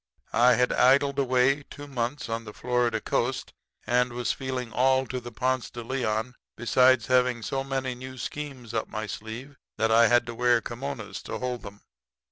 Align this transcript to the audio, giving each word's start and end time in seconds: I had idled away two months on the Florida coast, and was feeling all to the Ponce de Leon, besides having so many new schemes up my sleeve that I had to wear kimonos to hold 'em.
I 0.33 0.55
had 0.55 0.73
idled 0.73 1.19
away 1.19 1.61
two 1.69 1.85
months 1.85 2.27
on 2.27 2.43
the 2.43 2.53
Florida 2.55 2.99
coast, 2.99 3.53
and 3.85 4.11
was 4.11 4.31
feeling 4.31 4.71
all 4.73 5.05
to 5.05 5.19
the 5.19 5.31
Ponce 5.31 5.69
de 5.69 5.83
Leon, 5.83 6.33
besides 6.55 7.05
having 7.05 7.43
so 7.43 7.63
many 7.63 7.93
new 7.93 8.17
schemes 8.17 8.73
up 8.73 8.87
my 8.87 9.05
sleeve 9.05 9.57
that 9.77 9.91
I 9.91 10.07
had 10.07 10.25
to 10.25 10.33
wear 10.33 10.59
kimonos 10.59 11.21
to 11.25 11.37
hold 11.37 11.63
'em. 11.67 11.81